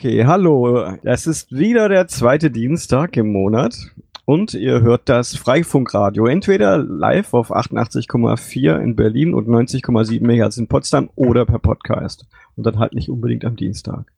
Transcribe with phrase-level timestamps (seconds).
[0.00, 0.94] Okay, hallo.
[1.02, 3.76] Es ist wieder der zweite Dienstag im Monat
[4.24, 10.68] und ihr hört das Freifunkradio entweder live auf 88,4 in Berlin und 90,7 MHz in
[10.68, 12.24] Potsdam oder per Podcast.
[12.56, 14.10] Und dann halt nicht unbedingt am Dienstag.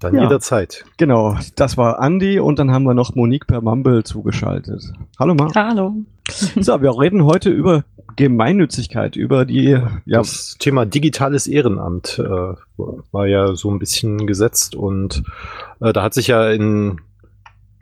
[0.00, 0.84] Dann ja, jederzeit.
[0.98, 4.92] Genau, das war Andi und dann haben wir noch Monique per Mumble zugeschaltet.
[5.18, 5.48] Hallo Ma.
[5.54, 5.94] Hallo.
[6.28, 7.84] So, wir reden heute über
[8.16, 9.70] Gemeinnützigkeit, über die
[10.04, 10.18] ja.
[10.18, 15.22] Das Thema digitales Ehrenamt äh, war ja so ein bisschen gesetzt und
[15.80, 17.00] äh, da hat sich ja in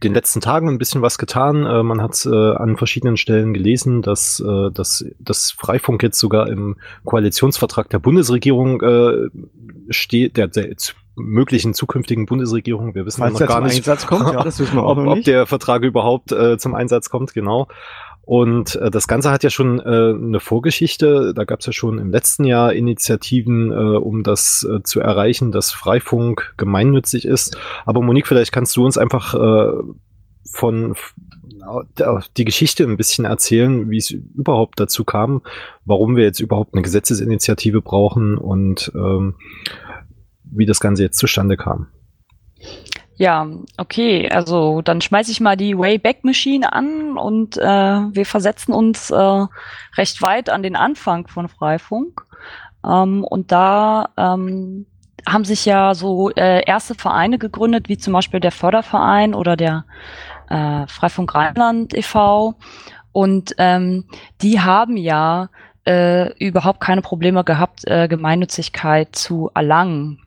[0.02, 1.64] den letzten Tagen ein bisschen was getan.
[1.64, 6.48] Äh, man hat äh, an verschiedenen Stellen gelesen, dass, äh, dass das Freifunk jetzt sogar
[6.48, 9.28] im Koalitionsvertrag der Bundesregierung äh,
[9.90, 10.70] steht, der, der
[11.14, 12.94] möglichen zukünftigen Bundesregierung.
[12.94, 15.46] Wir wissen Falls noch gar nicht, kommt, ja, das wissen wir auch ob, ob der
[15.46, 17.68] Vertrag überhaupt äh, zum Einsatz kommt, genau.
[18.24, 21.34] Und äh, das Ganze hat ja schon äh, eine Vorgeschichte.
[21.34, 25.50] Da gab es ja schon im letzten Jahr Initiativen, äh, um das äh, zu erreichen,
[25.50, 27.56] dass Freifunk gemeinnützig ist.
[27.84, 29.72] Aber Monique, vielleicht kannst du uns einfach äh,
[30.50, 30.94] von
[32.36, 35.42] die Geschichte ein bisschen erzählen, wie es überhaupt dazu kam,
[35.84, 39.34] warum wir jetzt überhaupt eine Gesetzesinitiative brauchen und ähm,
[40.52, 41.88] wie das Ganze jetzt zustande kam.
[43.16, 44.28] Ja, okay.
[44.30, 49.46] Also dann schmeiße ich mal die Wayback Machine an und äh, wir versetzen uns äh,
[49.96, 52.26] recht weit an den Anfang von Freifunk.
[52.84, 54.86] Ähm, und da ähm,
[55.28, 59.84] haben sich ja so äh, erste Vereine gegründet, wie zum Beispiel der Förderverein oder der
[60.48, 62.54] äh, Freifunk Rheinland e.V.
[63.12, 64.04] Und ähm,
[64.40, 65.48] die haben ja
[65.86, 70.21] äh, überhaupt keine Probleme gehabt, äh, Gemeinnützigkeit zu erlangen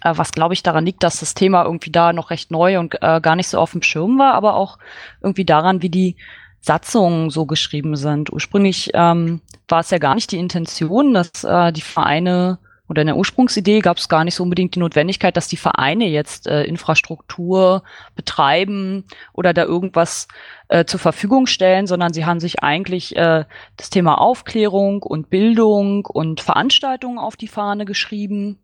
[0.00, 3.20] was glaube ich daran liegt, dass das Thema irgendwie da noch recht neu und äh,
[3.20, 4.78] gar nicht so auf dem Schirm war, aber auch
[5.20, 6.16] irgendwie daran, wie die
[6.60, 8.32] Satzungen so geschrieben sind.
[8.32, 13.06] Ursprünglich ähm, war es ja gar nicht die Intention, dass äh, die Vereine oder in
[13.06, 16.64] der Ursprungsidee gab es gar nicht so unbedingt die Notwendigkeit, dass die Vereine jetzt äh,
[16.64, 17.82] Infrastruktur
[18.14, 20.28] betreiben oder da irgendwas
[20.68, 23.44] äh, zur Verfügung stellen, sondern sie haben sich eigentlich äh,
[23.76, 28.58] das Thema Aufklärung und Bildung und Veranstaltungen auf die Fahne geschrieben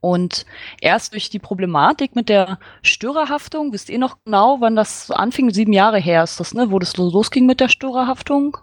[0.00, 0.46] und
[0.80, 5.50] erst durch die Problematik mit der Störerhaftung, wisst ihr noch genau, wann das anfing?
[5.50, 6.70] Sieben Jahre her ist das, ne?
[6.70, 8.56] Wo das losging mit der Störerhaftung?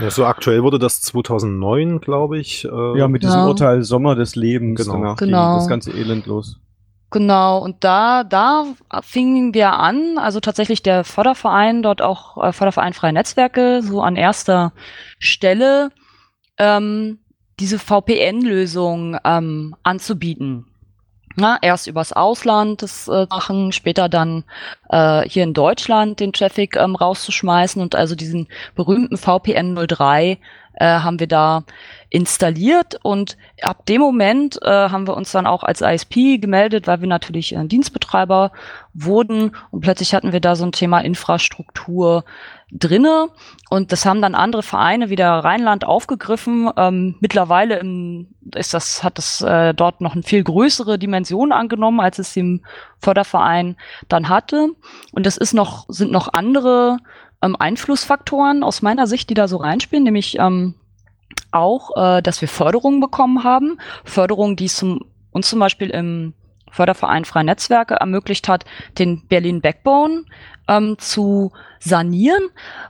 [0.00, 2.64] Ja, so aktuell wurde das 2009, glaube ich.
[2.64, 3.46] Äh ja, mit diesem ja.
[3.46, 4.84] Urteil Sommer des Lebens.
[4.84, 4.98] Genau.
[4.98, 5.54] Danach genau.
[5.56, 6.58] das ganze Elend los.
[7.12, 8.64] Genau, und da, da
[9.02, 14.16] fingen wir an, also tatsächlich der Förderverein, dort auch äh, Förderverein Freie Netzwerke, so an
[14.16, 14.72] erster
[15.18, 15.90] Stelle,
[16.56, 17.18] ähm,
[17.62, 20.66] diese VPN-Lösung ähm, anzubieten.
[21.36, 24.42] Na, erst übers Ausland das äh, machen, später dann
[24.90, 27.80] äh, hier in Deutschland den Traffic ähm, rauszuschmeißen.
[27.80, 30.38] Und also diesen berühmten VPN 03
[30.74, 31.62] äh, haben wir da
[32.10, 32.98] installiert.
[33.02, 37.08] Und ab dem Moment äh, haben wir uns dann auch als ISP gemeldet, weil wir
[37.08, 38.50] natürlich äh, Dienstbetreiber
[38.92, 39.56] wurden.
[39.70, 42.24] Und plötzlich hatten wir da so ein Thema Infrastruktur
[42.72, 43.28] drinne
[43.68, 46.70] und das haben dann andere Vereine wie der Rheinland aufgegriffen.
[46.76, 52.00] Ähm, mittlerweile im, ist das, hat das äh, dort noch eine viel größere Dimension angenommen,
[52.00, 52.64] als es im
[52.98, 53.76] Förderverein
[54.08, 54.70] dann hatte.
[55.12, 56.96] Und das ist noch, sind noch andere
[57.42, 60.74] ähm, Einflussfaktoren aus meiner Sicht, die da so reinspielen, nämlich ähm,
[61.50, 63.78] auch, äh, dass wir Förderungen bekommen haben.
[64.04, 66.32] Förderungen, die zum, uns zum Beispiel im
[66.70, 68.64] Förderverein Freie Netzwerke ermöglicht hat,
[68.98, 70.24] den Berlin Backbone
[70.68, 72.42] ähm, zu sanieren,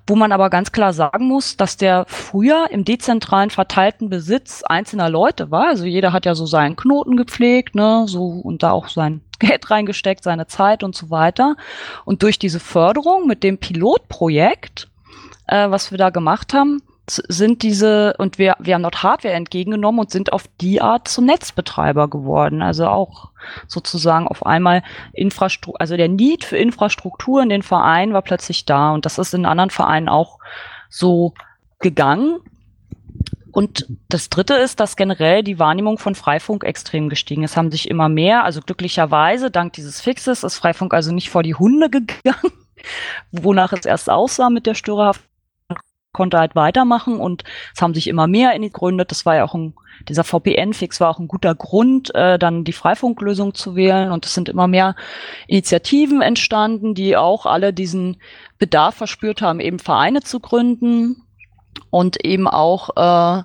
[0.06, 5.08] wo man aber ganz klar sagen muss, dass der früher im dezentralen verteilten Besitz einzelner
[5.08, 5.68] Leute war.
[5.68, 9.70] Also jeder hat ja so seinen Knoten gepflegt, ne, so und da auch sein Geld
[9.70, 11.56] reingesteckt, seine Zeit und so weiter.
[12.04, 14.88] Und durch diese Förderung mit dem Pilotprojekt,
[15.46, 20.00] äh, was wir da gemacht haben, sind diese, und wir, wir haben dort Hardware entgegengenommen
[20.00, 22.62] und sind auf die Art zum Netzbetreiber geworden.
[22.62, 23.30] Also auch
[23.66, 24.82] sozusagen auf einmal
[25.12, 29.34] Infrastruktur, also der Need für Infrastruktur in den Vereinen war plötzlich da und das ist
[29.34, 30.38] in anderen Vereinen auch
[30.88, 31.34] so
[31.80, 32.38] gegangen.
[33.50, 37.56] Und das dritte ist, dass generell die Wahrnehmung von Freifunk extrem gestiegen ist.
[37.56, 41.54] Haben sich immer mehr, also glücklicherweise, dank dieses Fixes, ist Freifunk also nicht vor die
[41.54, 42.52] Hunde gegangen,
[43.32, 45.22] wonach es erst aussah mit der Störerhaft
[46.12, 47.44] konnte halt weitermachen und
[47.74, 49.10] es haben sich immer mehr in die gegründet.
[49.10, 49.74] Das war ja auch ein,
[50.08, 54.34] dieser VPN-Fix war auch ein guter Grund, äh, dann die Freifunklösung zu wählen und es
[54.34, 54.94] sind immer mehr
[55.46, 58.18] Initiativen entstanden, die auch alle diesen
[58.58, 61.22] Bedarf verspürt haben, eben Vereine zu gründen
[61.90, 63.42] und eben auch äh,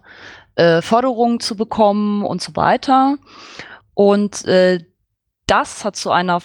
[0.55, 3.17] äh, Förderungen zu bekommen und so weiter.
[3.93, 4.79] Und äh,
[5.45, 6.41] das hat zu einer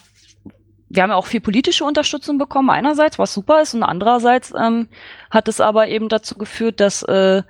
[0.92, 4.88] wir haben ja auch viel politische Unterstützung bekommen, einerseits, was super ist, und andererseits ähm,
[5.30, 7.42] hat es aber eben dazu geführt, dass äh,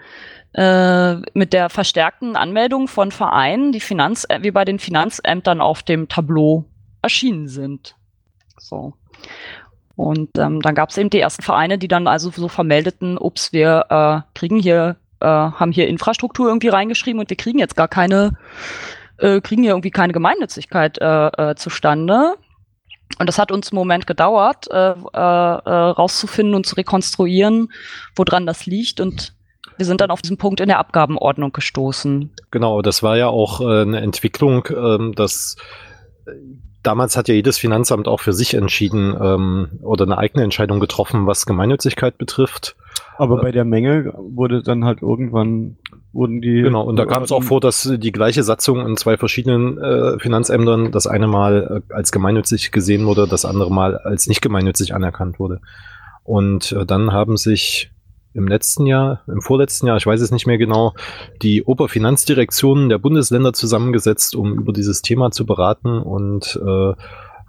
[0.52, 5.82] äh, mit der verstärkten Anmeldung von Vereinen die Finanz, äh, wie bei den Finanzämtern auf
[5.82, 6.66] dem Tableau
[7.02, 7.96] erschienen sind.
[8.58, 8.94] So.
[9.96, 13.52] Und ähm, dann gab es eben die ersten Vereine, die dann also so vermeldeten, ups,
[13.52, 17.88] wir äh, kriegen hier, äh, haben hier Infrastruktur irgendwie reingeschrieben und wir kriegen jetzt gar
[17.88, 18.38] keine,
[19.18, 22.36] äh, kriegen hier irgendwie keine Gemeinnützigkeit äh, äh, zustande.
[23.18, 27.72] Und das hat uns einen Moment gedauert, äh, äh, äh, rauszufinden und zu rekonstruieren,
[28.16, 29.00] woran das liegt.
[29.00, 29.34] Und
[29.76, 32.32] wir sind dann auf diesen Punkt in der Abgabenordnung gestoßen.
[32.50, 35.56] Genau, das war ja auch äh, eine Entwicklung, äh, dass
[36.82, 41.26] damals hat ja jedes Finanzamt auch für sich entschieden ähm, oder eine eigene Entscheidung getroffen,
[41.26, 42.76] was Gemeinnützigkeit betrifft.
[43.22, 45.76] Aber bei der Menge wurde dann halt irgendwann
[46.12, 46.62] wurden die.
[46.62, 50.18] Genau, und da kam es auch vor, dass die gleiche Satzung in zwei verschiedenen äh,
[50.18, 54.92] Finanzämtern das eine Mal äh, als gemeinnützig gesehen wurde, das andere Mal als nicht gemeinnützig
[54.92, 55.60] anerkannt wurde.
[56.24, 57.92] Und äh, dann haben sich
[58.34, 60.94] im letzten Jahr, im vorletzten Jahr, ich weiß es nicht mehr genau,
[61.42, 66.94] die Oberfinanzdirektionen der Bundesländer zusammengesetzt, um über dieses Thema zu beraten und äh,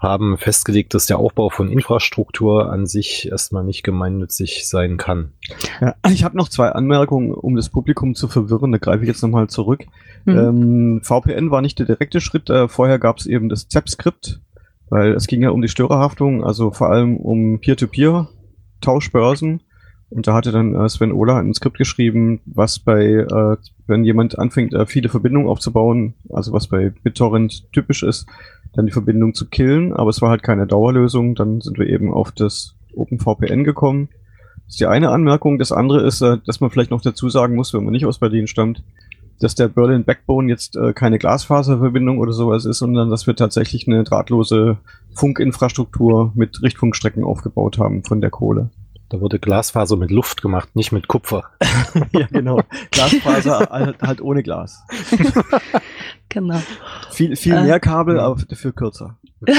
[0.03, 5.31] haben festgelegt, dass der Aufbau von Infrastruktur an sich erstmal nicht gemeinnützig sein kann.
[5.81, 8.71] Ja, ich habe noch zwei Anmerkungen, um das Publikum zu verwirren.
[8.71, 9.85] Da greife ich jetzt nochmal zurück.
[10.25, 10.38] Mhm.
[10.38, 12.50] Ähm, VPN war nicht der direkte Schritt.
[12.50, 14.41] Äh, vorher gab es eben das ZEP-Skript,
[14.89, 19.61] weil es ging ja um die Störerhaftung, also vor allem um Peer-to-Peer-Tauschbörsen.
[20.09, 23.57] Und da hatte dann äh, Sven Ola ein Skript geschrieben, was bei, äh,
[23.88, 28.27] wenn jemand anfängt, äh, viele Verbindungen aufzubauen, also was bei BitTorrent typisch ist,
[28.74, 31.36] dann die Verbindung zu killen, aber es war halt keine Dauerlösung.
[31.36, 34.10] Dann sind wir eben auf das OpenVPN gekommen.
[34.66, 35.60] Das ist die eine Anmerkung.
[35.60, 38.20] Das andere ist, äh, dass man vielleicht noch dazu sagen muss, wenn man nicht aus
[38.20, 38.84] Berlin stammt,
[39.40, 43.88] dass der Berlin Backbone jetzt äh, keine Glasfaserverbindung oder sowas ist, sondern dass wir tatsächlich
[43.88, 44.78] eine drahtlose
[45.14, 48.70] Funkinfrastruktur mit Richtfunkstrecken aufgebaut haben von der Kohle.
[49.13, 51.44] Da wurde Glasfaser mit Luft gemacht, nicht mit Kupfer.
[52.13, 52.62] ja, genau.
[52.89, 54.81] Glasfaser halt, halt, ohne Glas.
[56.30, 56.60] genau.
[57.12, 59.19] Viel, viel mehr Kabel, äh, aber dafür kürzer.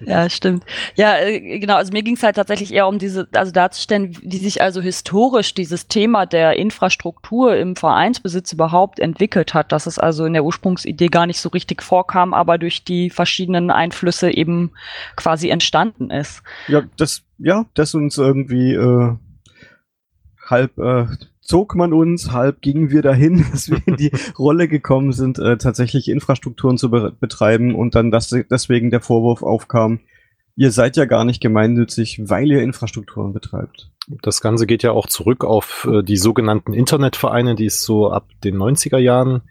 [0.00, 0.64] ja, stimmt.
[0.94, 1.74] Ja, äh, genau.
[1.74, 5.52] Also mir ging es halt tatsächlich eher um diese, also darzustellen, wie sich also historisch
[5.52, 11.08] dieses Thema der Infrastruktur im Vereinsbesitz überhaupt entwickelt hat, dass es also in der Ursprungsidee
[11.08, 14.72] gar nicht so richtig vorkam, aber durch die verschiedenen Einflüsse eben
[15.14, 16.42] quasi entstanden ist.
[16.66, 19.16] Ja, das, ja, das uns irgendwie äh,
[20.48, 21.06] halb äh,
[21.40, 25.56] zog man uns, halb gingen wir dahin, dass wir in die Rolle gekommen sind, äh,
[25.56, 30.00] tatsächlich Infrastrukturen zu be betreiben und dann dass deswegen der Vorwurf aufkam,
[30.56, 33.90] ihr seid ja gar nicht gemeinnützig, weil ihr Infrastrukturen betreibt.
[34.22, 38.28] Das Ganze geht ja auch zurück auf äh, die sogenannten Internetvereine, die es so ab
[38.44, 39.42] den 90er Jahren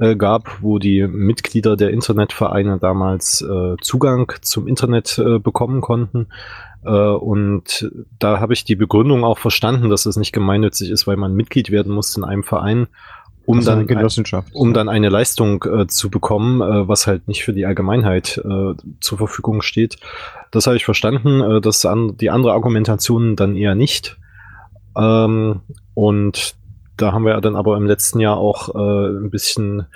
[0.00, 6.28] äh, gab, wo die Mitglieder der Internetvereine damals äh, Zugang zum Internet äh, bekommen konnten.
[6.84, 11.16] Äh, und da habe ich die Begründung auch verstanden, dass es nicht gemeinnützig ist, weil
[11.16, 12.88] man Mitglied werden muss in einem Verein,
[13.46, 14.48] um dann, Genossenschaft.
[14.54, 18.74] um dann eine Leistung äh, zu bekommen, äh, was halt nicht für die Allgemeinheit äh,
[19.00, 19.98] zur Verfügung steht.
[20.50, 24.18] Das habe ich verstanden, äh, das an, die andere Argumentation dann eher nicht.
[24.96, 25.60] Ähm,
[25.94, 26.54] und
[26.96, 29.86] da haben wir dann aber im letzten Jahr auch äh, ein bisschen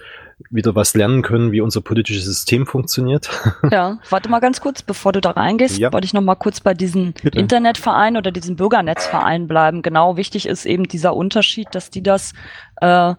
[0.51, 3.31] wieder was lernen können, wie unser politisches System funktioniert.
[3.71, 5.93] Ja, warte mal ganz kurz, bevor du da reingehst, ja.
[5.93, 7.39] wollte ich noch mal kurz bei diesen Bitte.
[7.39, 9.83] Internetvereinen oder diesen Bürgernetzvereinen bleiben.
[9.83, 12.35] Genau, wichtig ist eben dieser Unterschied, dass die das
[12.81, 13.15] äh,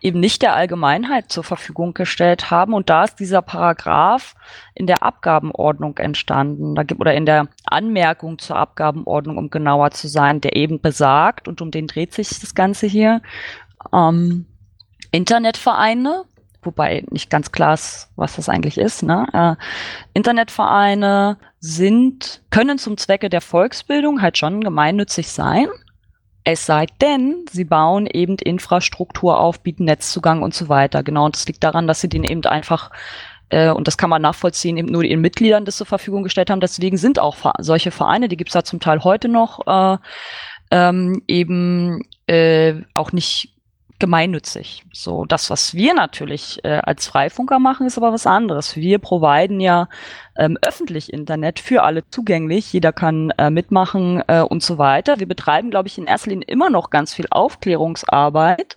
[0.00, 2.74] eben nicht der Allgemeinheit zur Verfügung gestellt haben.
[2.74, 4.34] Und da ist dieser Paragraph
[4.74, 10.08] in der Abgabenordnung entstanden, da gibt, oder in der Anmerkung zur Abgabenordnung, um genauer zu
[10.08, 13.20] sein, der eben besagt, und um den dreht sich das Ganze hier,
[13.92, 14.46] ähm,
[15.10, 16.24] Internetvereine
[16.62, 19.02] wobei nicht ganz klar ist, was das eigentlich ist.
[19.02, 19.26] Ne?
[19.32, 19.62] Äh,
[20.14, 25.68] Internetvereine sind, können zum Zwecke der Volksbildung halt schon gemeinnützig sein.
[26.44, 31.02] Es sei denn, sie bauen eben Infrastruktur auf, bieten Netzzugang und so weiter.
[31.02, 32.90] Genau, und das liegt daran, dass sie den eben einfach
[33.50, 36.60] äh, und das kann man nachvollziehen, eben nur ihren Mitgliedern das zur Verfügung gestellt haben.
[36.60, 39.98] Deswegen sind auch solche Vereine, die gibt es da zum Teil heute noch, äh,
[40.70, 43.54] ähm, eben äh, auch nicht
[43.98, 44.84] gemeinnützig.
[44.92, 48.76] So, das, was wir natürlich äh, als Freifunker machen, ist aber was anderes.
[48.76, 49.88] Wir providen ja
[50.36, 52.72] ähm, öffentlich Internet für alle zugänglich.
[52.72, 55.18] Jeder kann äh, mitmachen äh, und so weiter.
[55.18, 58.76] Wir betreiben, glaube ich, in erster Linie immer noch ganz viel Aufklärungsarbeit.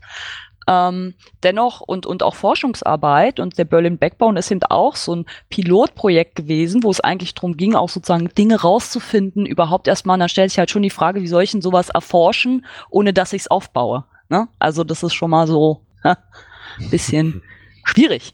[0.68, 5.26] Ähm, dennoch und, und auch Forschungsarbeit und der Berlin Backbone ist eben auch so ein
[5.50, 10.52] Pilotprojekt gewesen, wo es eigentlich darum ging, auch sozusagen Dinge rauszufinden, überhaupt erstmal, da stellt
[10.52, 13.52] sich halt schon die Frage, wie soll ich denn sowas erforschen, ohne dass ich es
[13.52, 14.06] aufbaue.
[14.32, 14.48] Ne?
[14.60, 16.16] Also das ist schon mal so ein
[16.90, 17.44] bisschen
[17.84, 18.34] schwierig.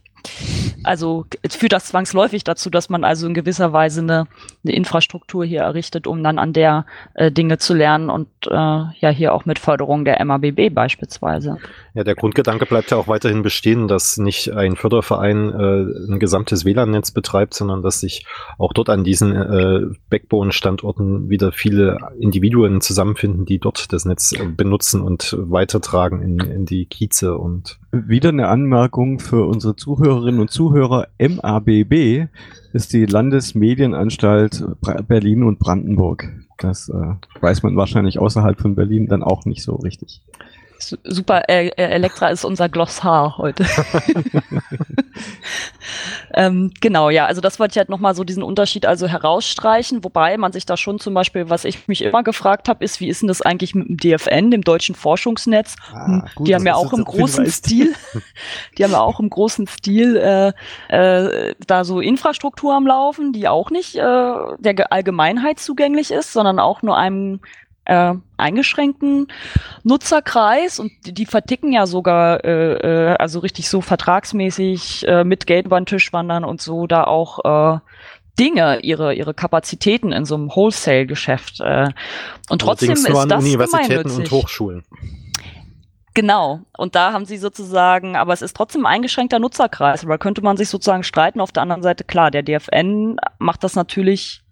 [0.83, 4.27] Also führt das zwangsläufig dazu, dass man also in gewisser Weise eine,
[4.63, 9.09] eine Infrastruktur hier errichtet, um dann an der äh, Dinge zu lernen und äh, ja
[9.09, 11.57] hier auch mit Förderung der MABB beispielsweise.
[11.93, 16.63] Ja, der Grundgedanke bleibt ja auch weiterhin bestehen, dass nicht ein Förderverein äh, ein gesamtes
[16.63, 18.25] WLAN-Netz betreibt, sondern dass sich
[18.57, 24.45] auch dort an diesen äh, Backbone-Standorten wieder viele Individuen zusammenfinden, die dort das Netz äh,
[24.45, 30.51] benutzen und weitertragen in, in die Kieze und wieder eine Anmerkung für unsere Zuhörerinnen und
[30.51, 31.07] Zuhörer.
[31.19, 32.27] MABB
[32.73, 34.65] ist die Landesmedienanstalt
[35.07, 36.29] Berlin und Brandenburg.
[36.57, 40.21] Das äh, weiß man wahrscheinlich außerhalb von Berlin dann auch nicht so richtig.
[40.79, 43.65] Super, äh, äh, Elektra ist unser Glossar heute.
[46.33, 50.37] ähm, genau, ja, also das wollte ich halt nochmal so diesen Unterschied also herausstreichen, wobei
[50.37, 53.21] man sich da schon zum Beispiel, was ich mich immer gefragt habe, ist, wie ist
[53.21, 55.75] denn das eigentlich mit dem DFN, dem deutschen Forschungsnetz?
[55.91, 57.95] Ah, hm, gut, die haben ja auch im großen Stil,
[58.77, 60.53] die haben ja auch im großen Stil äh,
[60.89, 66.59] äh, da so Infrastruktur am Laufen, die auch nicht äh, der Allgemeinheit zugänglich ist, sondern
[66.59, 67.39] auch nur einem
[67.87, 69.27] äh, eingeschränkten
[69.83, 75.47] Nutzerkreis und die, die verticken ja sogar äh, äh, also richtig so vertragsmäßig äh, mit
[75.47, 77.79] Geld über den Tisch wandern und so da auch äh,
[78.37, 81.59] Dinge, ihre, ihre Kapazitäten in so einem Wholesale-Geschäft.
[81.61, 81.89] Äh.
[82.49, 84.83] Und trotzdem ist das Universitäten und Hochschulen.
[86.13, 86.61] Genau.
[86.77, 90.03] Und da haben sie sozusagen, aber es ist trotzdem ein eingeschränkter Nutzerkreis.
[90.03, 91.39] Aber könnte man sich sozusagen streiten.
[91.39, 94.43] Auf der anderen Seite, klar, der DFN macht das natürlich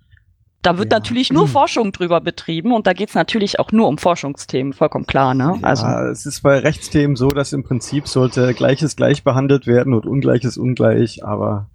[0.65, 0.97] da wird ja.
[0.97, 5.05] natürlich nur Forschung drüber betrieben und da geht es natürlich auch nur um Forschungsthemen, vollkommen
[5.05, 5.33] klar.
[5.33, 5.59] Ne?
[5.61, 9.93] Ja, also es ist bei Rechtsthemen so, dass im Prinzip sollte Gleiches gleich behandelt werden
[9.93, 11.69] und Ungleiches ungleich, aber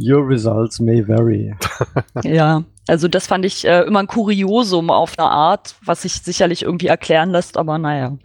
[0.00, 1.54] your results may vary.
[2.24, 6.62] ja, also das fand ich äh, immer ein Kuriosum auf eine Art, was sich sicherlich
[6.62, 8.16] irgendwie erklären lässt, aber naja.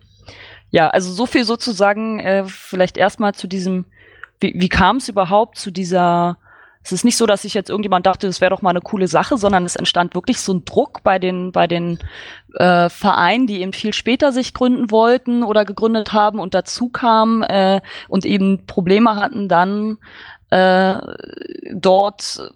[0.71, 3.85] Ja, also so viel sozusagen äh, vielleicht erstmal zu diesem,
[4.39, 6.37] wie, wie kam es überhaupt zu dieser
[6.83, 9.07] es ist nicht so, dass sich jetzt irgendjemand dachte, das wäre doch mal eine coole
[9.07, 11.99] Sache, sondern es entstand wirklich so ein Druck bei den, bei den
[12.55, 17.43] äh, Vereinen, die eben viel später sich gründen wollten oder gegründet haben und dazu kamen
[17.43, 19.97] äh, und eben Probleme hatten, dann
[20.49, 20.95] äh,
[21.71, 22.51] dort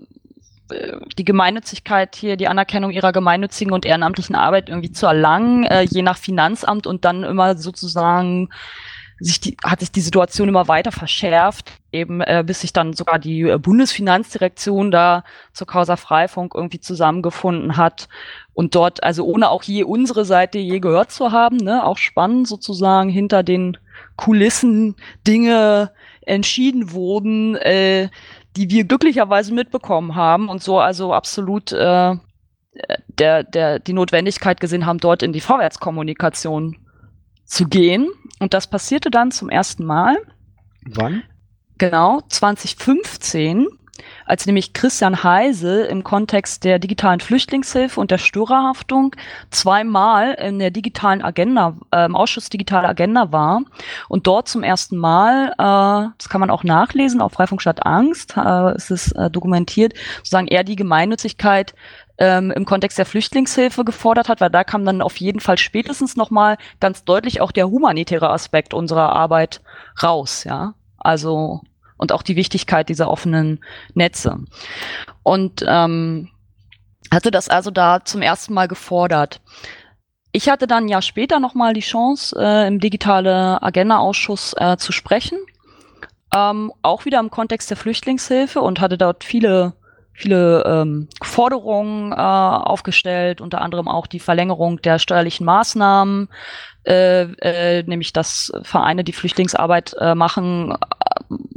[0.71, 5.83] äh, die Gemeinnützigkeit hier, die Anerkennung ihrer gemeinnützigen und ehrenamtlichen Arbeit irgendwie zu erlangen, äh,
[5.83, 8.49] je nach Finanzamt und dann immer sozusagen
[9.19, 13.19] sich die, hat sich die Situation immer weiter verschärft, eben äh, bis sich dann sogar
[13.19, 18.09] die äh, Bundesfinanzdirektion da zur Causa Freifunk irgendwie zusammengefunden hat
[18.53, 22.47] und dort, also ohne auch je unsere Seite je gehört zu haben, ne, auch spannend
[22.47, 23.77] sozusagen hinter den
[24.17, 24.95] Kulissen
[25.25, 25.91] Dinge
[26.21, 28.09] entschieden wurden, äh,
[28.57, 32.15] die wir glücklicherweise mitbekommen haben und so also absolut äh,
[33.07, 36.77] der, der, die Notwendigkeit gesehen haben, dort in die Vorwärtskommunikation
[37.45, 38.09] zu gehen.
[38.39, 40.17] Und das passierte dann zum ersten Mal.
[40.85, 41.23] Wann?
[41.77, 43.67] Genau, 2015,
[44.25, 49.15] als nämlich Christian Heise im Kontext der digitalen Flüchtlingshilfe und der Störerhaftung
[49.51, 53.61] zweimal in der digitalen Agenda, äh, im Ausschuss Digitale Agenda war
[54.07, 58.35] und dort zum ersten Mal, äh, das kann man auch nachlesen auf Freifunk statt Angst,
[58.37, 61.73] äh, ist es äh, dokumentiert, sozusagen er die Gemeinnützigkeit
[62.17, 66.15] ähm, im Kontext der Flüchtlingshilfe gefordert hat, weil da kam dann auf jeden Fall spätestens
[66.15, 69.61] nochmal ganz deutlich auch der humanitäre Aspekt unserer Arbeit
[70.01, 70.73] raus, ja.
[70.97, 71.61] Also
[71.97, 74.37] und auch die Wichtigkeit dieser offenen Netze.
[75.23, 76.29] Und ähm,
[77.11, 79.41] hatte das also da zum ersten Mal gefordert.
[80.31, 85.37] Ich hatte dann Jahr später nochmal die Chance, äh, im digitale Agenda-Ausschuss äh, zu sprechen.
[86.35, 89.73] Ähm, auch wieder im Kontext der Flüchtlingshilfe und hatte dort viele
[90.15, 96.29] viele ähm, Forderungen äh, aufgestellt, unter anderem auch die Verlängerung der steuerlichen Maßnahmen,
[96.85, 100.75] äh, äh, nämlich dass Vereine, die Flüchtlingsarbeit äh, machen, äh,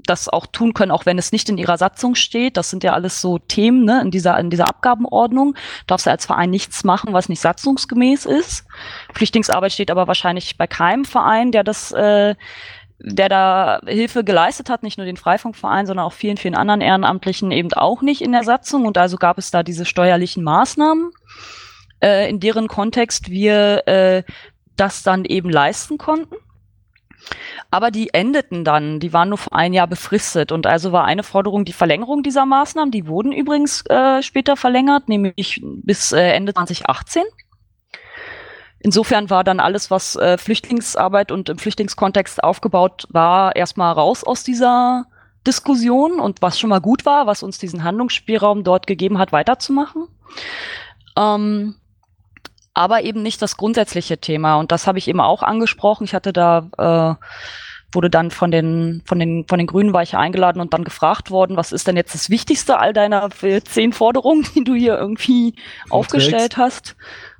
[0.04, 2.56] das auch tun können, auch wenn es nicht in ihrer Satzung steht.
[2.56, 5.54] Das sind ja alles so Themen ne, in, dieser, in dieser Abgabenordnung.
[5.86, 8.66] Darfst du als Verein nichts machen, was nicht satzungsgemäß ist.
[9.12, 12.34] Flüchtlingsarbeit steht aber wahrscheinlich bei keinem Verein, der das äh,
[13.00, 17.50] der da Hilfe geleistet hat, nicht nur den Freifunkverein, sondern auch vielen, vielen anderen Ehrenamtlichen
[17.52, 18.86] eben auch nicht in der Satzung.
[18.86, 21.10] Und also gab es da diese steuerlichen Maßnahmen,
[22.02, 24.22] äh, in deren Kontext wir äh,
[24.76, 26.34] das dann eben leisten konnten.
[27.70, 30.50] Aber die endeten dann, die waren nur für ein Jahr befristet.
[30.50, 32.90] Und also war eine Forderung die Verlängerung dieser Maßnahmen.
[32.90, 37.24] Die wurden übrigens äh, später verlängert, nämlich bis äh, Ende 2018.
[38.80, 44.44] Insofern war dann alles, was äh, Flüchtlingsarbeit und im Flüchtlingskontext aufgebaut war, erstmal raus aus
[44.44, 45.06] dieser
[45.46, 50.06] Diskussion und was schon mal gut war, was uns diesen Handlungsspielraum dort gegeben hat, weiterzumachen.
[51.16, 51.74] Ähm,
[52.74, 54.56] aber eben nicht das grundsätzliche Thema.
[54.56, 56.04] Und das habe ich eben auch angesprochen.
[56.04, 57.24] Ich hatte da äh,
[57.92, 61.30] wurde dann von den, von den, von den Grünen war ich eingeladen und dann gefragt
[61.30, 63.30] worden, was ist denn jetzt das Wichtigste all deiner
[63.64, 65.54] zehn Forderungen, die du hier irgendwie
[65.88, 66.96] aufgestellt hast?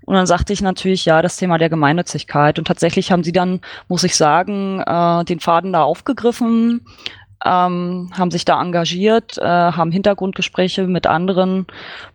[0.09, 2.59] Und dann sagte ich natürlich, ja, das Thema der Gemeinnützigkeit.
[2.59, 6.87] Und tatsächlich haben sie dann, muss ich sagen, äh, den Faden da aufgegriffen,
[7.45, 11.67] ähm, haben sich da engagiert, äh, haben Hintergrundgespräche mit anderen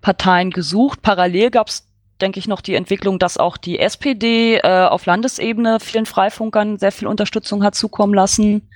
[0.02, 1.04] Parteien gesucht.
[1.04, 1.88] Parallel gab es
[2.20, 6.92] denke ich, noch die Entwicklung, dass auch die SPD äh, auf Landesebene vielen Freifunkern sehr
[6.92, 8.70] viel Unterstützung hat zukommen lassen.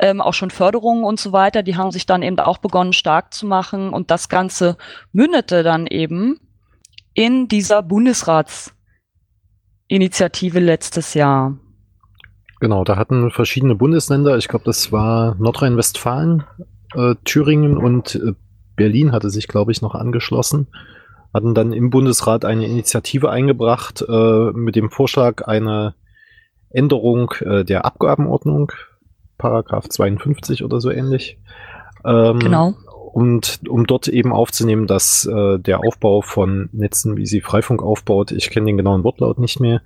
[0.00, 3.32] Ähm, auch schon Förderungen und so weiter, die haben sich dann eben auch begonnen stark
[3.34, 4.78] zu machen und das Ganze
[5.12, 6.40] mündete dann eben
[7.14, 11.58] in dieser Bundesratsinitiative letztes Jahr.
[12.60, 16.44] Genau, da hatten verschiedene Bundesländer, ich glaube, das war Nordrhein-Westfalen,
[16.94, 18.34] äh, Thüringen und äh,
[18.76, 20.68] Berlin hatte sich, glaube ich, noch angeschlossen,
[21.34, 25.94] hatten dann im Bundesrat eine Initiative eingebracht äh, mit dem Vorschlag einer
[26.70, 28.72] Änderung äh, der Abgabenordnung,
[29.38, 31.38] Paragraph 52 oder so ähnlich.
[32.04, 32.74] Ähm, genau
[33.12, 38.32] und um dort eben aufzunehmen, dass äh, der Aufbau von Netzen, wie sie Freifunk aufbaut,
[38.32, 39.82] ich kenne den genauen Wortlaut nicht mehr,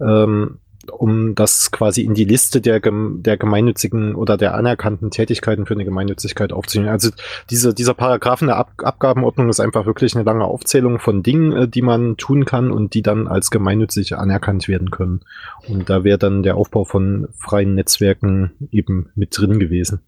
[0.00, 0.58] ähm,
[0.92, 5.86] um das quasi in die Liste der, der gemeinnützigen oder der anerkannten Tätigkeiten für eine
[5.86, 6.90] Gemeinnützigkeit aufzunehmen.
[6.90, 7.10] Also
[7.50, 11.52] diese, dieser Paragraph in der Ab Abgabenordnung ist einfach wirklich eine lange Aufzählung von Dingen,
[11.52, 15.22] äh, die man tun kann und die dann als gemeinnützig anerkannt werden können.
[15.66, 20.00] Und da wäre dann der Aufbau von freien Netzwerken eben mit drin gewesen.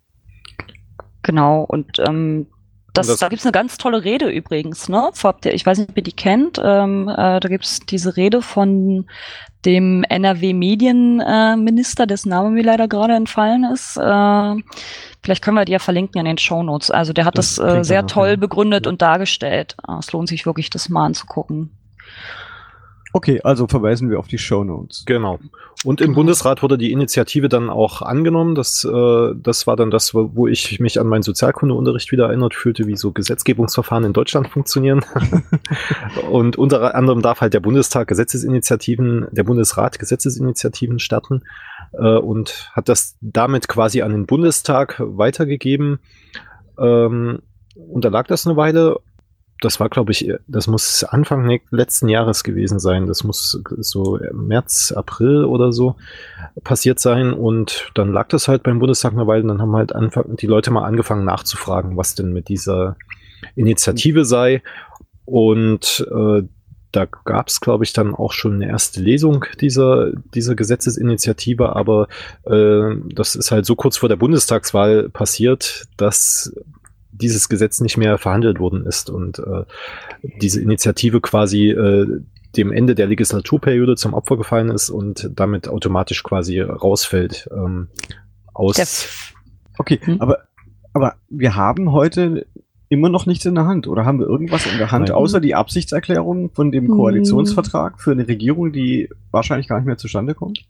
[1.22, 2.46] Genau, und ähm,
[2.94, 5.10] das, das, da gibt's eine ganz tolle Rede übrigens, ne?
[5.44, 6.60] Ich weiß nicht, ob ihr die kennt.
[6.62, 9.06] Ähm, äh, da gibt's diese Rede von
[9.64, 13.96] dem NRW-Medienminister, äh, dessen Name mir leider gerade entfallen ist.
[13.96, 14.54] Äh,
[15.22, 16.90] vielleicht können wir die ja verlinken in den Show Notes.
[16.90, 18.90] Also der hat das, das äh, sehr toll begründet ja.
[18.90, 19.76] und dargestellt.
[19.82, 21.70] Ah, es lohnt sich wirklich, das mal anzugucken.
[23.12, 25.04] Okay, also verweisen wir auf die Show Notes.
[25.06, 25.38] Genau.
[25.84, 28.54] Und im Bundesrat wurde die Initiative dann auch angenommen.
[28.54, 32.54] Das, äh, das war dann das, wo, wo ich mich an meinen Sozialkundeunterricht wieder erinnert
[32.54, 35.04] fühlte, wie so Gesetzgebungsverfahren in Deutschland funktionieren.
[36.30, 41.42] und unter anderem darf halt der Bundestag Gesetzesinitiativen, der Bundesrat Gesetzesinitiativen starten
[41.92, 46.00] äh, und hat das damit quasi an den Bundestag weitergegeben.
[46.78, 47.40] Ähm,
[47.74, 48.98] unterlag das eine Weile
[49.60, 53.06] das war, glaube ich, das muss Anfang letzten Jahres gewesen sein.
[53.06, 55.96] Das muss so März, April oder so
[56.62, 57.32] passiert sein.
[57.32, 59.42] Und dann lag das halt beim Bundestag eine Weile.
[59.42, 62.96] Und dann haben halt Anfang, die Leute mal angefangen nachzufragen, was denn mit dieser
[63.56, 64.62] Initiative sei.
[65.24, 66.42] Und äh,
[66.92, 72.08] da gab es, glaube ich, dann auch schon eine erste Lesung dieser, dieser Gesetzesinitiative, aber
[72.44, 76.54] äh, das ist halt so kurz vor der Bundestagswahl passiert, dass
[77.20, 79.64] dieses Gesetz nicht mehr verhandelt worden ist und äh,
[80.40, 82.20] diese Initiative quasi äh,
[82.56, 87.88] dem Ende der Legislaturperiode zum Opfer gefallen ist und damit automatisch quasi rausfällt ähm,
[88.54, 89.34] aus.
[89.78, 90.20] Okay, hm?
[90.20, 90.38] aber,
[90.92, 92.46] aber wir haben heute
[92.88, 95.16] immer noch nichts in der Hand oder haben wir irgendwas in der Hand, Nein.
[95.16, 96.96] außer die Absichtserklärung von dem hm.
[96.96, 100.64] Koalitionsvertrag für eine Regierung, die wahrscheinlich gar nicht mehr zustande kommt?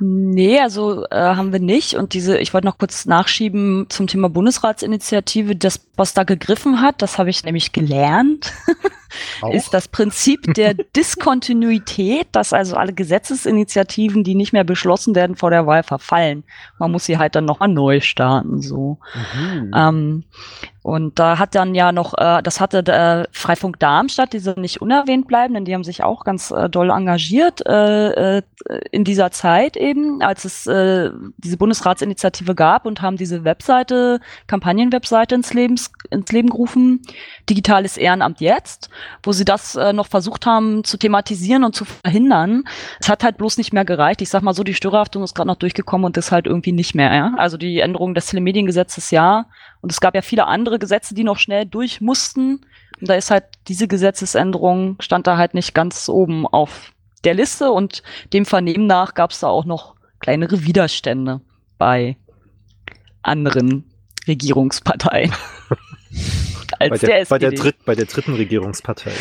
[0.00, 1.94] Nee, also äh, haben wir nicht.
[1.94, 7.02] Und diese, ich wollte noch kurz nachschieben zum Thema Bundesratsinitiative, das, was da gegriffen hat,
[7.02, 8.52] das habe ich nämlich gelernt,
[9.52, 15.50] ist das Prinzip der Diskontinuität, dass also alle Gesetzesinitiativen, die nicht mehr beschlossen werden, vor
[15.50, 16.44] der Wahl verfallen.
[16.78, 18.60] Man muss sie halt dann nochmal neu starten.
[18.62, 18.98] So.
[19.34, 19.70] Mhm.
[19.74, 20.24] Ähm,
[20.84, 24.82] und da hat dann ja noch, äh, das hatte äh, Freifunk Darmstadt, die sind nicht
[24.82, 28.42] unerwähnt bleiben, denn die haben sich auch ganz äh, doll engagiert äh, äh,
[28.90, 35.34] in dieser Zeit eben, als es äh, diese Bundesratsinitiative gab und haben diese Webseite, Kampagnenwebseite
[35.34, 37.00] ins, Lebens, ins Leben gerufen,
[37.48, 38.90] Digitales Ehrenamt jetzt,
[39.22, 42.64] wo sie das äh, noch versucht haben zu thematisieren und zu verhindern.
[43.00, 44.22] Es hat halt bloß nicht mehr gereicht.
[44.22, 46.94] Ich sag mal so, die Störerhaftung ist gerade noch durchgekommen und ist halt irgendwie nicht
[46.94, 47.14] mehr.
[47.14, 47.34] Ja?
[47.36, 49.46] Also die Änderung des Telemediengesetzes ja,
[49.84, 52.64] und es gab ja viele andere Gesetze, die noch schnell durch mussten.
[53.00, 57.70] Und da ist halt diese Gesetzesänderung, stand da halt nicht ganz oben auf der Liste.
[57.70, 61.42] Und dem Vernehmen nach gab es da auch noch kleinere Widerstände
[61.76, 62.16] bei
[63.22, 63.84] anderen
[64.26, 65.34] Regierungsparteien.
[66.90, 69.12] Als bei, der, der bei, der dritt, bei der dritten Regierungspartei.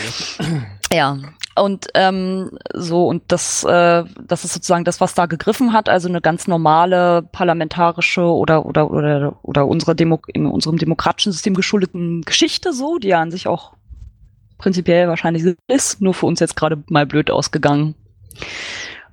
[0.92, 1.16] Ja.
[1.18, 1.20] ja.
[1.56, 6.10] Und ähm, so, und das, äh, das ist sozusagen das, was da gegriffen hat, also
[6.10, 12.22] eine ganz normale parlamentarische oder oder oder oder unsere Demo in unserem demokratischen System geschuldeten
[12.24, 13.74] Geschichte so, die ja an sich auch
[14.58, 17.96] prinzipiell wahrscheinlich ist, nur für uns jetzt gerade mal blöd ausgegangen.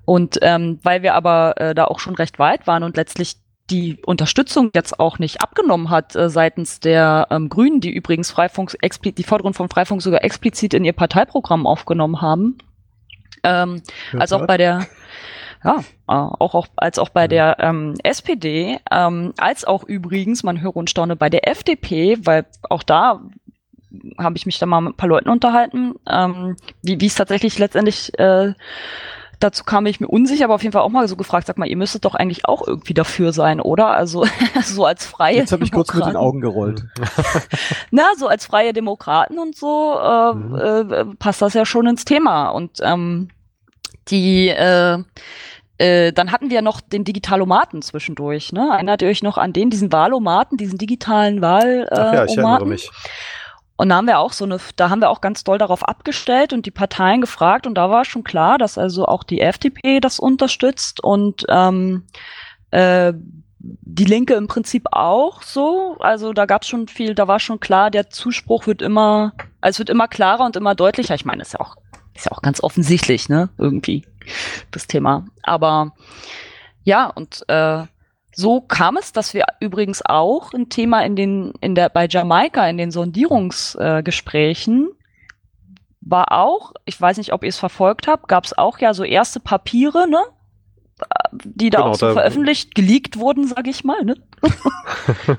[0.06, 3.36] Und ähm, weil wir aber äh, da auch schon recht weit waren und letztlich
[3.70, 8.76] die Unterstützung jetzt auch nicht abgenommen hat äh, seitens der ähm, Grünen, die übrigens Freifunk
[9.04, 12.58] die Forderung von Freifunk sogar explizit in ihr Parteiprogramm aufgenommen haben.
[13.42, 14.86] Ähm, als auch bei der
[15.64, 20.60] ja, äh, auch, auch als auch bei der ähm, SPD, ähm, als auch übrigens, man
[20.60, 23.20] höre und staune, bei der FDP, weil auch da
[24.18, 27.58] habe ich mich da mal mit ein paar Leuten unterhalten, ähm, wie wie es tatsächlich
[27.58, 28.54] letztendlich äh,
[29.40, 31.66] dazu kam, ich mir unsicher, aber auf jeden Fall auch mal so gefragt, sag mal,
[31.66, 33.88] ihr müsstet doch eigentlich auch irgendwie dafür sein, oder?
[33.88, 34.26] Also
[34.64, 36.84] so als freie Jetzt habe ich kurz mit den Augen gerollt.
[37.90, 40.92] Na, so als freie Demokraten und so äh, mhm.
[40.92, 42.50] äh, passt das ja schon ins Thema.
[42.50, 43.28] Und ähm,
[44.08, 45.02] die äh,
[45.80, 48.52] äh, dann hatten wir noch den Digitalomaten zwischendurch.
[48.52, 48.68] Ne?
[48.70, 51.88] Erinnert ihr euch noch an den, diesen Wahlomaten, diesen digitalen Wahl?
[51.90, 52.90] Äh, Ach ja, ich erinnere mich.
[53.80, 56.52] Und da haben wir auch so eine, da haben wir auch ganz doll darauf abgestellt
[56.52, 60.18] und die Parteien gefragt und da war schon klar, dass also auch die FDP das
[60.18, 62.04] unterstützt und ähm,
[62.72, 63.14] äh,
[63.58, 65.96] die Linke im Prinzip auch so.
[65.98, 69.76] Also da gab es schon viel, da war schon klar, der Zuspruch wird immer, also
[69.76, 71.14] es wird immer klarer und immer deutlicher.
[71.14, 71.76] Ich meine, ist ja auch,
[72.14, 73.48] ist ja auch ganz offensichtlich, ne?
[73.56, 74.04] Irgendwie
[74.72, 75.24] das Thema.
[75.42, 75.94] Aber
[76.84, 77.84] ja, und äh,
[78.34, 82.68] so kam es, dass wir übrigens auch ein Thema in den, in der, bei Jamaika,
[82.68, 84.94] in den Sondierungsgesprächen, äh,
[86.00, 89.04] war auch, ich weiß nicht, ob ihr es verfolgt habt, gab es auch ja so
[89.04, 90.22] erste Papiere, ne?
[91.32, 94.16] Die da genau, auch so da veröffentlicht, geleakt wurden, sag ich mal, ne?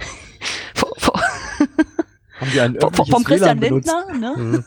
[2.39, 4.63] Haben die ein vom Christian Lindner, ne?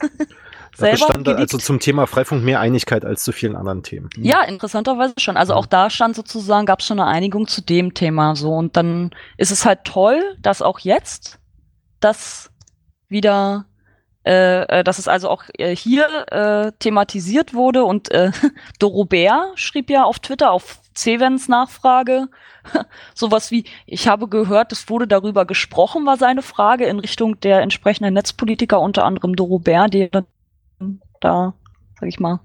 [0.79, 4.11] Da bestand also zum Thema Freifunk mehr Einigkeit als zu vielen anderen Themen.
[4.17, 5.37] Ja, interessanterweise schon.
[5.37, 8.53] Also auch da stand sozusagen, gab es schon eine Einigung zu dem Thema so.
[8.53, 11.39] Und dann ist es halt toll, dass auch jetzt
[12.01, 12.51] das
[13.09, 13.67] wieder,
[14.25, 17.85] äh, äh dass es also auch äh, hier äh, thematisiert wurde.
[17.85, 18.33] Und äh,
[18.79, 22.29] Dorobert schrieb ja auf Twitter auf Cevens Nachfrage
[23.15, 27.61] sowas wie, ich habe gehört, es wurde darüber gesprochen, war seine Frage in Richtung der
[27.61, 30.11] entsprechenden Netzpolitiker, unter anderem Dorobert, die
[31.21, 31.55] da,
[31.99, 32.41] sag ich mal,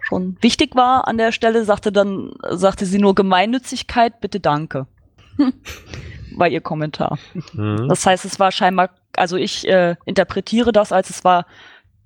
[0.00, 4.86] schon wichtig war an der Stelle, sagte dann, sagte sie nur Gemeinnützigkeit, bitte danke.
[6.36, 7.18] war ihr Kommentar.
[7.52, 7.88] Mhm.
[7.88, 11.46] Das heißt, es war scheinbar, also ich äh, interpretiere das als es war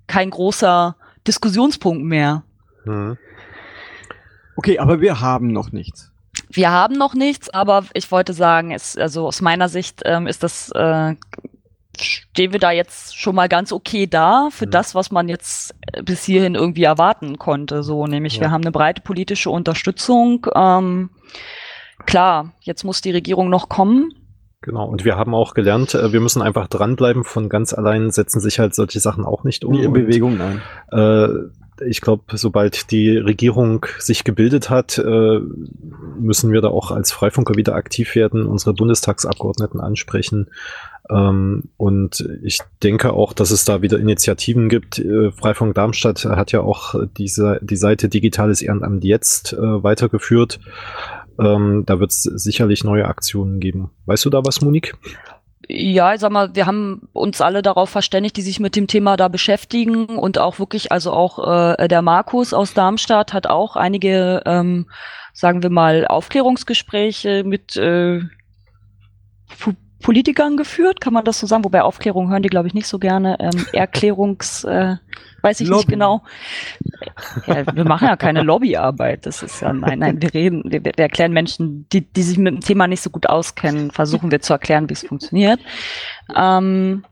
[0.07, 0.95] kein großer
[1.27, 2.43] Diskussionspunkt mehr.
[2.85, 3.17] Mhm.
[4.55, 6.11] Okay, aber wir haben noch nichts.
[6.49, 10.43] Wir haben noch nichts, aber ich wollte sagen, es, also aus meiner Sicht ähm, ist
[10.43, 11.15] das äh,
[11.99, 14.71] stehen wir da jetzt schon mal ganz okay da für mhm.
[14.71, 17.83] das, was man jetzt äh, bis hierhin irgendwie erwarten konnte.
[17.83, 18.41] So, nämlich ja.
[18.41, 20.47] wir haben eine breite politische Unterstützung.
[20.55, 21.09] Ähm,
[22.05, 24.13] klar, jetzt muss die Regierung noch kommen.
[24.63, 27.23] Genau, und wir haben auch gelernt, äh, wir müssen einfach dranbleiben.
[27.23, 29.73] Von ganz allein setzen sich halt solche Sachen auch nicht um.
[29.73, 30.61] Nie in Bewegung, nein.
[30.91, 31.49] Äh,
[31.87, 35.39] ich glaube, sobald die Regierung sich gebildet hat, äh,
[36.19, 40.47] müssen wir da auch als Freifunker wieder aktiv werden, unsere Bundestagsabgeordneten ansprechen,
[41.09, 44.99] ähm, und ich denke auch, dass es da wieder Initiativen gibt.
[44.99, 50.59] Äh, Freifunk Darmstadt hat ja auch diese, die Seite Digitales Ehrenamt jetzt äh, weitergeführt.
[51.39, 53.91] Ähm, da wird es sicherlich neue Aktionen geben.
[54.05, 54.93] Weißt du da was, Monique?
[55.67, 59.15] Ja, ich sag mal, wir haben uns alle darauf verständigt, die sich mit dem Thema
[59.15, 64.41] da beschäftigen und auch wirklich, also auch äh, der Markus aus Darmstadt hat auch einige,
[64.45, 64.87] ähm,
[65.33, 68.21] sagen wir mal, Aufklärungsgespräche mit äh,
[70.01, 71.63] Politikern geführt, kann man das so sagen?
[71.63, 73.37] Wobei Aufklärung hören die, glaube ich, nicht so gerne.
[73.39, 74.95] Ähm, Erklärungs, äh,
[75.41, 75.77] weiß ich Lobby.
[75.77, 76.23] nicht genau.
[77.47, 79.25] Ja, wir machen ja keine Lobbyarbeit.
[79.25, 82.53] Das ist ja, nein, nein, wir reden, wir, wir erklären Menschen, die, die sich mit
[82.53, 85.59] dem Thema nicht so gut auskennen, versuchen wir zu erklären, wie es funktioniert.
[86.35, 87.03] Ähm,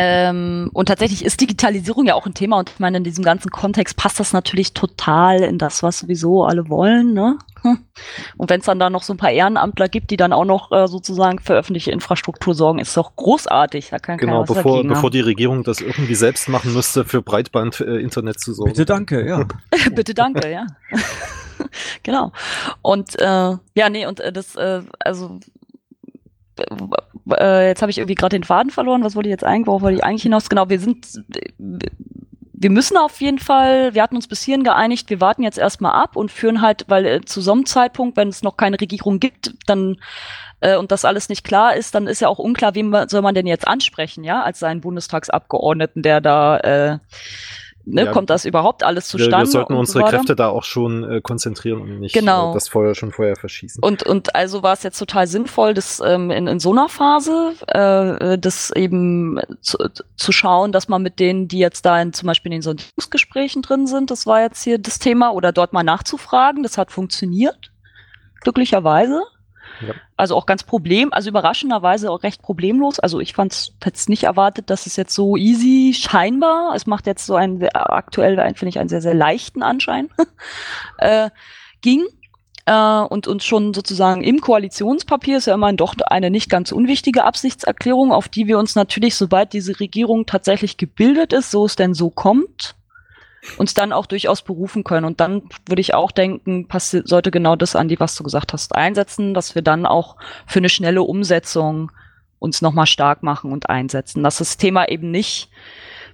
[0.00, 3.50] ähm, und tatsächlich ist Digitalisierung ja auch ein Thema und ich meine, in diesem ganzen
[3.50, 7.14] Kontext passt das natürlich total in das, was sowieso alle wollen.
[7.14, 7.36] Ne?
[8.36, 10.70] Und wenn es dann da noch so ein paar Ehrenamtler gibt, die dann auch noch
[10.70, 13.88] äh, sozusagen für öffentliche Infrastruktur sorgen, ist doch großartig.
[13.90, 18.38] Da kann genau, bevor, bevor die Regierung das irgendwie selbst machen müsste, für Breitband-Internet äh,
[18.38, 18.70] zu sorgen.
[18.70, 19.46] Bitte danke, ja.
[19.96, 20.66] Bitte danke, ja.
[22.04, 22.30] genau.
[22.82, 25.40] Und äh, ja, nee, und äh, das, äh, also
[27.36, 29.04] äh, jetzt habe ich irgendwie gerade den Faden verloren.
[29.04, 30.48] Was wollte ich jetzt eigentlich, worauf wollte ich eigentlich hinaus?
[30.48, 31.06] Genau, wir sind,
[31.58, 35.92] wir müssen auf jeden Fall, wir hatten uns bis hierhin geeinigt, wir warten jetzt erstmal
[35.92, 39.20] ab und führen halt, weil äh, zu so einem Zeitpunkt, wenn es noch keine Regierung
[39.20, 39.96] gibt, dann
[40.60, 43.34] äh, und das alles nicht klar ist, dann ist ja auch unklar, wen soll man
[43.34, 46.98] denn jetzt ansprechen, ja, als seinen Bundestagsabgeordneten, der da äh,
[47.88, 49.36] ne, ja, kommt das überhaupt alles zustande?
[49.36, 52.50] Wir, wir sollten unsere so Kräfte da auch schon äh, konzentrieren und nicht genau.
[52.50, 53.82] äh, das Feuer schon vorher verschießen.
[53.82, 57.54] Und, und also war es jetzt total sinnvoll, das ähm, in, in so einer Phase,
[57.66, 59.78] äh, das eben zu,
[60.16, 63.62] zu schauen, dass man mit denen, die jetzt da in, zum Beispiel in den Sondierungsgesprächen
[63.62, 67.72] drin sind, das war jetzt hier das Thema, oder dort mal nachzufragen, das hat funktioniert,
[68.40, 69.22] glücklicherweise.
[70.16, 72.98] Also auch ganz problem, also überraschenderweise auch recht problemlos.
[72.98, 76.74] Also ich fand es nicht erwartet, dass es jetzt so easy scheinbar.
[76.74, 80.08] Es macht jetzt so einen aktuell, finde ich, einen sehr, sehr leichten Anschein.
[80.98, 81.30] äh,
[81.80, 82.04] ging
[82.66, 87.24] äh, und uns schon sozusagen im Koalitionspapier ist ja immerhin doch eine nicht ganz unwichtige
[87.24, 91.94] Absichtserklärung, auf die wir uns natürlich, sobald diese Regierung tatsächlich gebildet ist, so es denn
[91.94, 92.74] so kommt,
[93.56, 95.06] uns dann auch durchaus berufen können.
[95.06, 96.66] Und dann würde ich auch denken,
[97.04, 100.68] sollte genau das, Andi, was du gesagt hast, einsetzen, dass wir dann auch für eine
[100.68, 101.92] schnelle Umsetzung
[102.38, 104.22] uns nochmal stark machen und einsetzen.
[104.22, 105.50] Dass das Thema eben nicht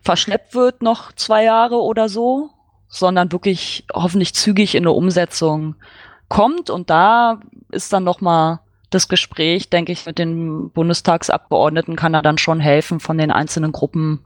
[0.03, 2.51] verschleppt wird noch zwei Jahre oder so,
[2.89, 5.77] sondern wirklich hoffentlich zügig in eine Umsetzung
[6.29, 6.71] kommt.
[6.71, 8.61] Und da ist dann nochmal
[8.91, 13.73] das Gespräch, denke ich, mit den Bundestagsabgeordneten kann er dann schon helfen, von den einzelnen
[13.73, 14.21] Gruppen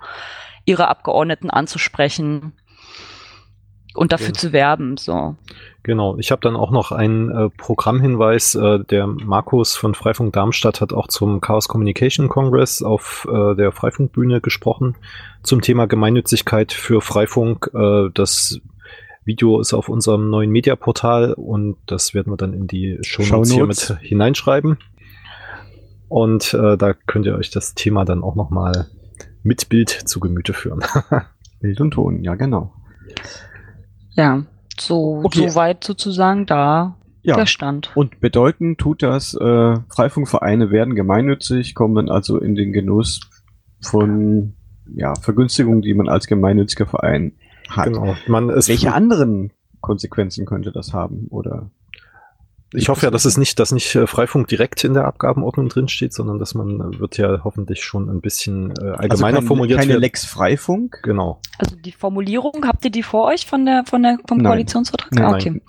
[0.67, 2.53] ihre Abgeordneten anzusprechen
[3.99, 4.35] und dafür ja.
[4.35, 4.97] zu werben.
[4.97, 5.37] So.
[5.83, 8.55] Genau, ich habe dann auch noch einen äh, Programmhinweis.
[8.55, 13.73] Äh, der Markus von Freifunk Darmstadt hat auch zum Chaos Communication Congress auf äh, der
[13.73, 14.97] Freifunkbühne gesprochen
[15.43, 17.71] zum Thema Gemeinnützigkeit für Freifunk.
[17.75, 18.61] Äh, das
[19.25, 23.53] Video ist auf unserem neuen Mediaportal und das werden wir dann in die Show Notes
[23.53, 24.79] hier mit hineinschreiben.
[26.09, 28.89] Und äh, da könnt ihr euch das Thema dann auch nochmal
[29.43, 30.83] mit Bild zu Gemüte führen.
[31.61, 32.73] Bild und Ton, ja genau.
[34.19, 34.43] Ja,
[34.79, 35.49] so, okay.
[35.49, 37.37] so weit sozusagen da ja.
[37.37, 37.93] der Stand.
[37.95, 43.21] Und bedeuten tut das, äh, Freifunkvereine werden gemeinnützig, kommen dann also in den Genuss
[43.81, 44.55] von
[44.93, 47.33] ja, Vergünstigungen, die man als gemeinnütziger Verein
[47.69, 47.87] hat.
[47.87, 48.17] Genau.
[48.27, 51.29] Man, Welche anderen Konsequenzen könnte das haben?
[51.31, 51.71] Oder
[52.75, 56.13] ich hoffe ja, dass es nicht, dass nicht äh, Freifunk direkt in der Abgabenordnung drinsteht,
[56.13, 59.81] sondern dass man äh, wird ja hoffentlich schon ein bisschen äh, allgemeiner also kein, formuliert.
[59.81, 61.01] Keine Lex Freifunk?
[61.03, 61.41] Genau.
[61.59, 64.47] Also die Formulierung, habt ihr die vor euch von der, von der, vom Nein.
[64.47, 65.13] Koalitionsvertrag?
[65.13, 65.35] Nein.
[65.35, 65.63] Okay.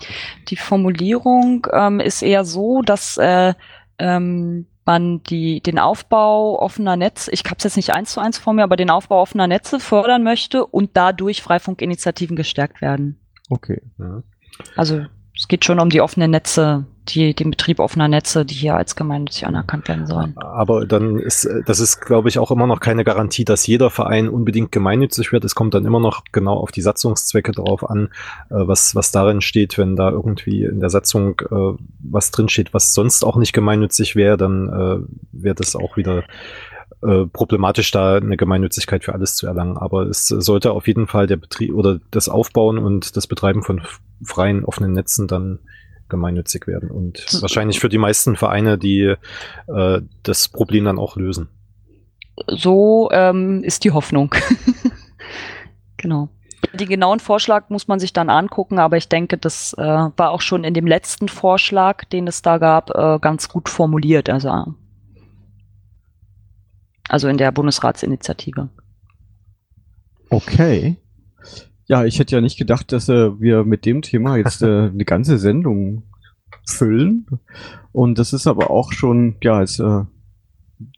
[0.49, 3.53] Die Formulierung ähm, ist eher so, dass äh,
[3.97, 8.38] ähm, man die, den Aufbau offener Netz, ich habe es jetzt nicht eins zu eins
[8.39, 13.19] vor mir, aber den Aufbau offener Netze fördern möchte und dadurch Freifunkinitiativen gestärkt werden.
[13.49, 13.81] Okay.
[13.99, 14.23] Ja.
[14.75, 15.05] Also
[15.39, 18.97] es geht schon um die offenen Netze, die, den Betrieb offener Netze, die hier als
[18.97, 20.36] gemeinnützig anerkannt werden sollen.
[20.36, 24.28] Aber dann ist, das ist, glaube ich, auch immer noch keine Garantie, dass jeder Verein
[24.28, 25.45] unbedingt gemeinnützig wird.
[25.45, 28.10] Es kommt dann immer noch genau auf die Satzungszwecke drauf an,
[28.49, 29.78] äh, was, was darin steht.
[29.78, 34.36] Wenn da irgendwie in der Satzung äh, was drinsteht, was sonst auch nicht gemeinnützig wäre,
[34.36, 34.97] dann äh,
[35.32, 36.23] wäre das auch wieder
[37.32, 39.78] problematisch, da eine Gemeinnützigkeit für alles zu erlangen.
[39.78, 43.82] Aber es sollte auf jeden Fall der Betrieb oder das Aufbauen und das Betreiben von
[44.23, 45.60] freien, offenen Netzen dann
[46.10, 49.15] gemeinnützig werden und wahrscheinlich für die meisten Vereine, die
[49.67, 51.49] äh, das Problem dann auch lösen.
[52.47, 54.34] So ähm, ist die Hoffnung.
[55.97, 56.29] genau.
[56.73, 60.41] Den genauen Vorschlag muss man sich dann angucken, aber ich denke, das äh, war auch
[60.41, 64.29] schon in dem letzten Vorschlag, den es da gab, äh, ganz gut formuliert.
[64.29, 64.73] Also
[67.10, 68.69] also in der Bundesratsinitiative.
[70.29, 70.97] Okay.
[71.89, 75.06] Ja, ich hätte ja nicht gedacht, dass äh, wir mit dem Thema jetzt äh, eine
[75.06, 76.04] ganze Sendung
[76.67, 77.25] füllen.
[77.91, 80.04] Und das ist aber auch schon, ja, es äh,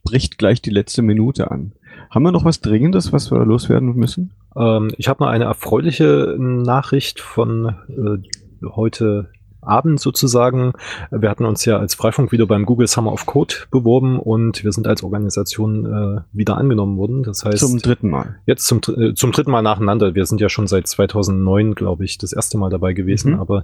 [0.04, 1.72] bricht gleich die letzte Minute an.
[2.10, 4.34] Haben wir noch was Dringendes, was wir loswerden müssen?
[4.58, 9.30] Ähm, ich habe noch eine erfreuliche Nachricht von äh, heute
[9.62, 10.74] Abend sozusagen.
[11.12, 14.72] Wir hatten uns ja als Freifunk wieder beim Google Summer of Code beworben und wir
[14.72, 17.24] sind als Organisation äh, wieder angenommen worden.
[17.24, 18.38] Das heißt zum dritten Mal.
[18.46, 20.16] Jetzt zum äh, zum dritten Mal nacheinander.
[20.16, 23.40] Wir sind ja schon seit 2009, glaube ich, das erste Mal dabei gewesen, mhm.
[23.40, 23.64] aber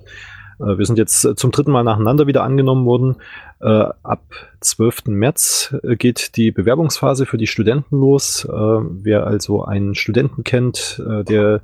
[0.59, 3.17] wir sind jetzt äh, zum dritten Mal nacheinander wieder angenommen worden.
[3.59, 3.67] Äh,
[4.03, 4.23] ab
[4.61, 5.05] 12.
[5.07, 8.47] März geht die Bewerbungsphase für die Studenten los.
[8.49, 11.61] wer also einen Studenten kennt, der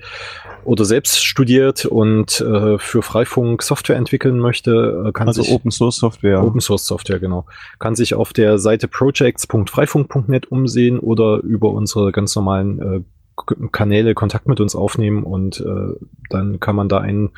[0.64, 6.44] oder selbst studiert und für Freifunk Software entwickeln möchte, kann also sich Open Source Software.
[6.44, 7.46] Open Source Software, genau.
[7.80, 13.06] Kann sich auf der Seite projects.freifunk.net umsehen oder über unsere ganz normalen
[13.72, 15.64] Kanäle Kontakt mit uns aufnehmen und
[16.30, 17.32] dann kann man da einen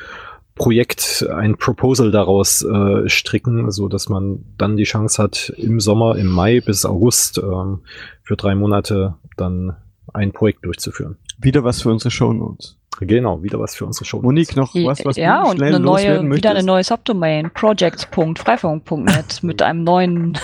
[0.56, 6.16] Projekt, ein Proposal daraus äh, stricken, so dass man dann die Chance hat, im Sommer,
[6.16, 7.80] im Mai bis August ähm,
[8.22, 9.76] für drei Monate dann
[10.12, 11.18] ein Projekt durchzuführen.
[11.38, 12.78] Wieder was für unsere Show Notes.
[12.98, 14.24] Genau, wieder was für unsere Show Notes.
[14.24, 19.38] Monique, noch was, was ja, du schnell und eine neue, wieder eine neue Subdomain, projects.freifunk.net
[19.42, 20.38] mit einem neuen,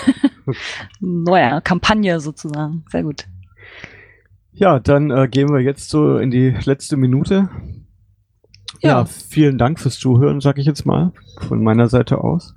[1.00, 2.84] neuer Kampagne sozusagen.
[2.90, 3.26] Sehr gut.
[4.52, 7.48] Ja, dann äh, gehen wir jetzt so in die letzte Minute.
[8.82, 8.98] Ja.
[8.98, 12.54] ja, vielen Dank fürs Zuhören, sag ich jetzt mal, von meiner Seite aus.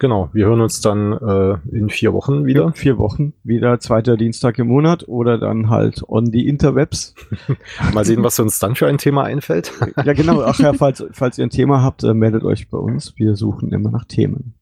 [0.00, 2.66] Genau, wir hören uns dann äh, in vier Wochen wieder.
[2.66, 7.16] In vier Wochen, wieder zweiter Dienstag im Monat oder dann halt on the Interwebs.
[7.94, 9.72] Mal sehen, was uns dann für ein Thema einfällt.
[10.04, 10.42] ja, genau.
[10.42, 13.14] Ach ja, falls, falls ihr ein Thema habt, äh, meldet euch bei uns.
[13.16, 14.54] Wir suchen immer nach Themen.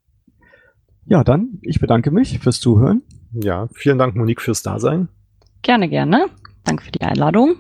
[1.05, 3.03] Ja, dann, ich bedanke mich fürs Zuhören.
[3.33, 5.09] Ja, vielen Dank, Monique, fürs Dasein.
[5.61, 6.27] Gerne, gerne.
[6.65, 7.57] Danke für die Einladung.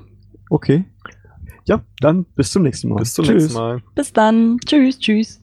[0.49, 0.85] Okay.
[1.66, 2.96] Ja, dann bis zum nächsten Mal.
[2.96, 3.42] Bis zum tschüss.
[3.42, 3.83] nächsten Mal.
[3.94, 4.59] Bis dann.
[4.64, 5.40] Tschüss, tschüss.